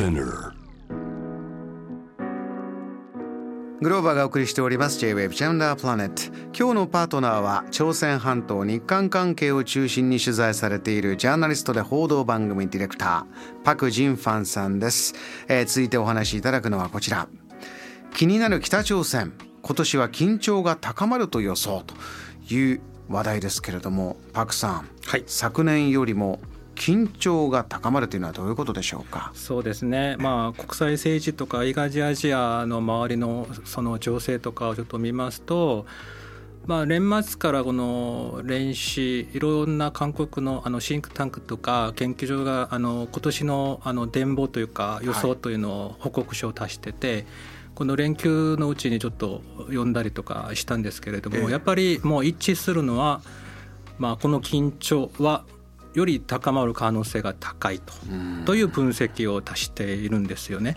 [0.00, 0.54] Spinner.
[3.82, 6.22] グローバーがお送りしております J-Wave ジャンダープラネット。
[6.58, 15.14] 今日のパートナーは朝鮮半島日韓関係を中心に取材されているジャーナリストで報道番組ディレクターパク・ジンファンさんです、
[15.48, 17.28] えー、続いてお話しいただくのはこちら。
[18.14, 19.34] 気になる北朝鮮。
[19.60, 21.94] 今年は緊張が高まると予想と
[22.54, 22.80] いう
[23.10, 26.40] 話題ですけれどもパクさん、はい、昨年よりも
[26.80, 29.32] 緊張が高まるというのはどういうことでしょうか？
[29.34, 35.84] そうですね、まあ、国際政治とか東アジアの周りのその情勢とかをちょっと見ますと、
[36.64, 47.26] まあ、年末からこの練習いろんな韓国のあのシンクタンクとか研究所があの今年のあの展望というか予想というのを報告書を出してて、はい、
[47.74, 53.20] この連休のうちにちょっと読んだりとかしたんですけれども、やっぱりもう一致するのは、
[53.98, 55.44] まあ、この緊張は
[55.94, 57.92] より高まる可能性が高いと
[58.44, 60.76] という分析を足しているんですよね。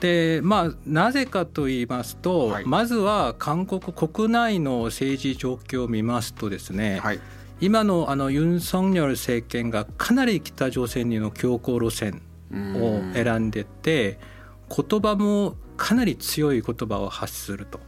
[0.00, 7.20] でまあ、なぜかと言いますと、はい、まずは韓国国内の政治状況を見ますとですね、はい、
[7.62, 12.20] 今のあのユン・ソンニョル政権がかなり北朝鮮にの強硬路線
[12.52, 14.18] を選んでて
[14.68, 17.80] 言葉もかなり強い言葉を発すると。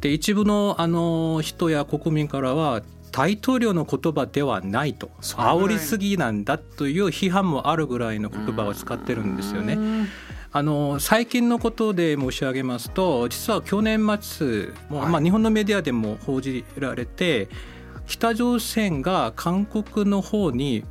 [0.00, 2.82] で一部のあの人や国民からは
[3.14, 9.78] 大統領の言葉ではないと煽りすぎなんだという批判もあるぐらいの言葉を使ってるんですよね。
[10.50, 17.48] あの最近のことで申し上げますと実は去年末も、はい、まあ、日本のメディアでも報じられて
[18.06, 20.84] 北朝鮮が韓国の方に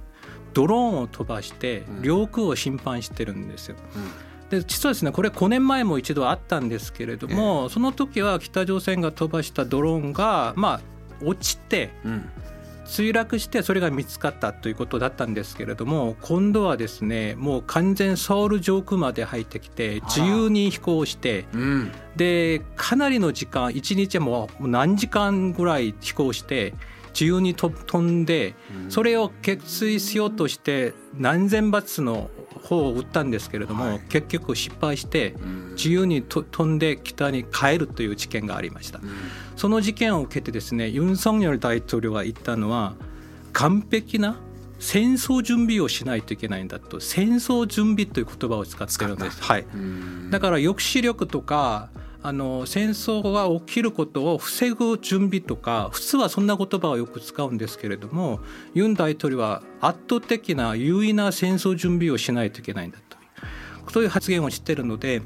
[0.54, 3.76] ドローンを飛ばして領空を侵犯してるんですよ。
[3.96, 4.60] うん。
[4.60, 10.93] で実はですねこれ5年前も一度あったんですけれども、その時は北朝鮮が飛ばしたドローンがまあ
[11.26, 11.92] 落ちて、
[12.86, 21.46] 墜落してそれが見つかったということだったんですけれども今度はですねもう完全ソウル上空まで入ってきて自由に飛行して、
[22.16, 26.74] でかなりの時間1日も何時間ぐらい飛行して
[27.14, 28.56] 自由に飛んで
[28.90, 32.30] それを決意しようとして何千発の
[32.64, 35.36] 砲を撃ったんですけれども、はい、結局失敗して
[35.72, 39.00] 自由に飛んで北に帰るという事件がありました、
[39.56, 42.96] その事件を受けてですねユン・ソンニョル大統領が言ったのは
[43.52, 44.38] 完璧な
[44.80, 47.00] 戦争準備をしないといけないんだと。
[47.00, 49.66] 戦争準備という言葉を使ってるんです、はい、
[50.30, 51.90] だから抑止力とか
[52.26, 58.40] あの戦争が起きることを防ぐ準備とか普通はそんな言葉をよく使うんですけれども
[58.74, 63.18] ユン大統領は圧倒的な優位な戦争準備をしないといけないんだと。
[63.92, 65.22] そういう発言をしてるので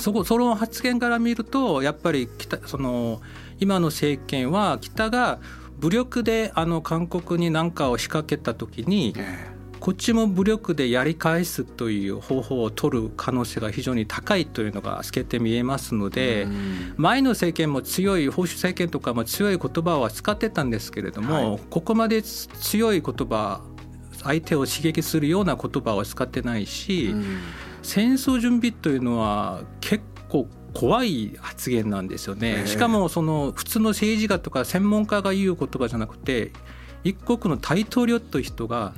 [0.00, 3.20] そこその発言から見るとやっぱり北その
[3.60, 5.38] 今の政権は北が
[5.78, 9.14] 武力であの韓国に何かを仕掛けた時に、
[9.82, 16.46] こっちも武力でやり返すという方法を取る可能性が非常に高いというのが透けて見えますので、
[16.96, 23.60] 前の政権も強い保守政権とかも強い言葉は使ってたんですけれども、ここまで強い言葉
[24.22, 27.12] 相手を刺激するような言葉は使ってないし、
[27.82, 32.62] 戦争準備というのは結構怖い発言なんですよね。
[32.66, 36.52] しかもその普通の政治家とか専門家が言う言葉じゃなくて
[37.04, 38.92] 一国の大統領という人が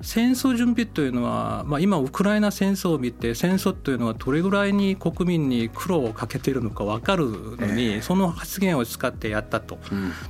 [0.00, 7.26] 戦争準備というのは、まあ、今ウクライナ戦争を見て戦争というのはどれぐらいに国民に苦労をかけているのか分かる
[7.56, 9.78] のに、その発言を使ってやったと。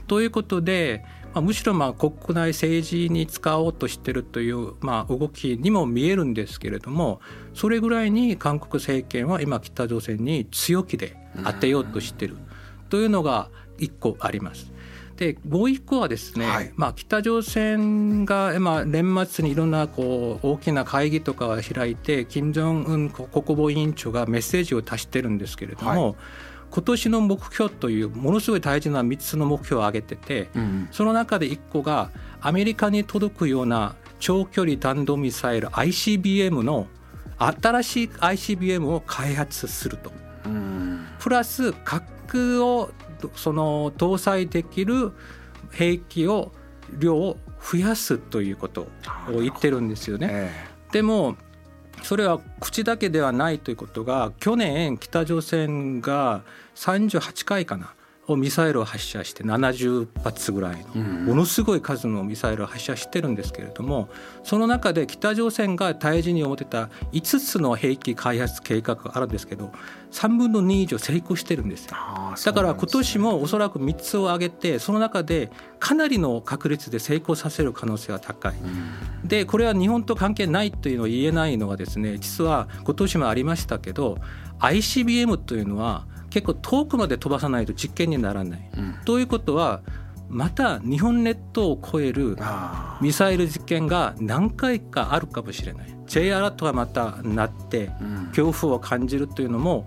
[0.06, 7.20] ということでまあ、むしろまあ国内政治に使おうとしているというまあ動きにも見えるんですけれども
[7.54, 12.36] それぐらいに韓国政権は今北朝鮮に強気で当てようとしている
[12.88, 13.48] というのが
[13.78, 14.72] 一個あります。
[15.20, 26.14] でもう一個はですね、はい、まあ、北朝鮮が、まあ、年末にいろんなこう大きな会議とかを開いて金正恩国防委員長がメッセージを出してるんですけれども、はい、
[26.70, 32.10] 今年の目標というものすごい大事な3つの目標を挙げてて、うん、その中で1個が
[32.40, 36.86] アメリカに届くような長距離弾道ミサイル ICBM の
[37.36, 40.10] 新しい ICBM を開発すると。
[40.46, 42.90] うん、プラス核を
[43.34, 45.12] その搭載できる
[45.70, 46.52] 兵器を
[46.98, 48.88] 量を増やすということ
[49.28, 50.28] を言ってるんですよね。
[50.30, 51.36] えー、でも
[52.02, 56.42] それは口だけではないということが去年北朝鮮が
[56.74, 57.99] 38回かなを
[58.36, 64.08] ミサイルを発射して70発ぐらいのものすごい数のミサイルを発射してるんですけれども
[64.42, 69.72] その中で北朝鮮が大事に思ってた5つの兵器開発計画があるんですけど
[70.12, 71.96] 3分の2以上成功してるんですよ。
[72.44, 78.54] だから今年もおそらく3つを挙げてその中でかなりの確率で成功させる可能性は高い。
[79.24, 84.18] でこれは日本と関係ないというのを言えないのはですね実は今年もありましたけど
[84.60, 88.70] ICBM というのは結構遠くまで飛ばさないと実験にならない。
[88.76, 89.82] うん、ということは
[90.28, 92.36] また日本列島を超える
[93.00, 97.90] ミサイル実験が何回かあるかもしれない J アラートがまたなって
[98.28, 99.86] 恐怖を感じるというのも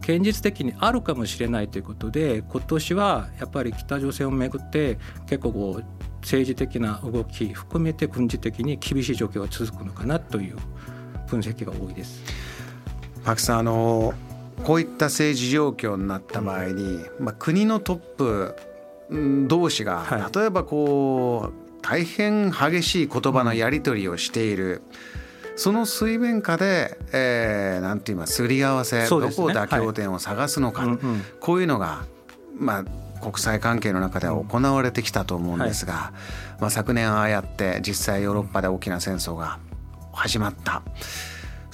[0.00, 5.84] 現実的にあるかもしれないということで今年はやっぱり北朝鮮をめぐって結構こう
[6.20, 10.56] 政治的な動き含めて軍事的に厳しい状況が続くのかなという
[11.28, 12.22] 分析が多いです。
[13.26, 14.14] パクさんあの
[14.64, 18.56] こういった政治状況になった場合に、まあ、国のトップ
[19.48, 24.82] 同士が、例えばこう大変激しい言葉のやり取りをしている。
[25.56, 30.98] その水面下で、えー、なんて言いますすり合わせ、ね、どこを妥協点を探すのか、はい、
[31.40, 32.04] こういうのが、
[32.58, 36.12] まあ、国際関係の中では行われてきたと思うんですが、は
[36.58, 39.58] い、まあ、昨年ああやって実際ヨーロッパで大きな戦争が
[40.12, 40.82] 始まった。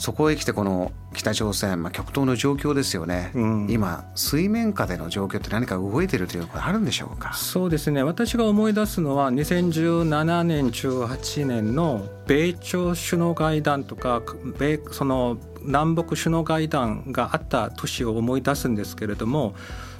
[0.02, 7.32] そこへ来てこの北朝鮮、まあ、極東の状況ですよね、うん、今水面下での状況って何か動いてるということあるんでしょうか？
[7.34, 8.02] そうですね。
[8.02, 14.22] 私が思い出すのは2017年18年の米朝首脳会談とか
[14.58, 19.54] 米その南北首脳会談があった年を思い出すんですけれども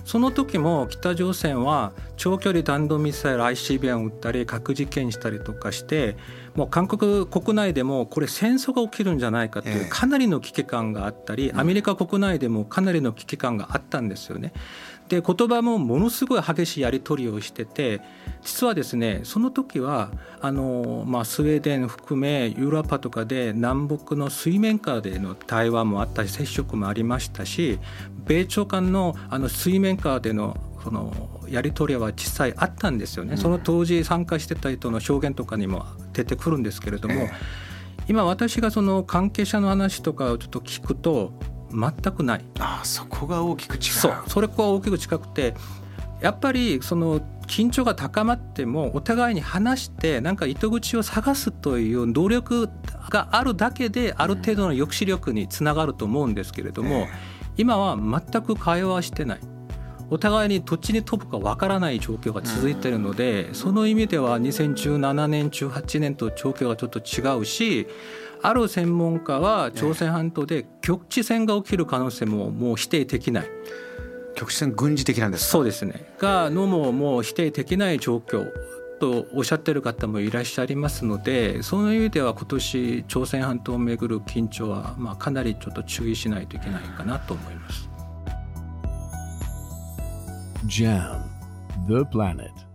[0.05, 6.17] その時も北朝鮮は長距離弾道ミサイル ICBM を撃ったり核実験したりとかして
[6.55, 14.53] もう韓国国内でもこれ戦争が起きるんじゃないかというかなりの危機感があったりアメリカ国内でもかなりの危機感があったんですよね。
[15.09, 18.01] で言葉もものすごい激しいやり取りをしてて
[18.41, 20.11] 実はですねその時は
[20.41, 27.79] あの、まあ、スウェーデン含めヨーロッパとかで南北の水面下での対話もあったし接触もありましたし
[28.25, 37.31] 米朝間のあの水面下でのそのやり取りは実際あったんですよね、うん、その当時参加してた人の証言とかにも出てくるんですけれども、えー、
[38.09, 41.33] 今私がその関係者の話とかをちょっと聞くと
[41.71, 42.45] 全くない。
[42.59, 43.83] あそこが大きく違う。
[43.83, 44.15] そう。
[44.29, 45.55] それこは大きく近くて
[46.21, 52.69] やっぱりその緊張が高まってもお互いに話してなんか糸口を探すという努力
[53.11, 59.41] があるだけである程度の抑止力につながると思うんですけれども、えー今は全く会話してない
[60.13, 67.87] お互いにどっちに飛ぶかわからない状況が続いているのでその意味では2017年18年と状況がちょっと違うし
[68.43, 73.47] ある専門家は朝鮮半島で局地戦が起きる可能性ももう否定できない。
[74.35, 78.51] 局地戦軍事的なんですそうですねがのももう否定できない状況
[78.99, 87.92] とおっしゃってる方もいらっしゃいますのでその意味では今年朝鮮半島をめぐる緊張は、まあ、かなりちょっと注意しないといけないかなと思います。
[90.73, 91.29] JAM
[91.87, 92.72] The Planet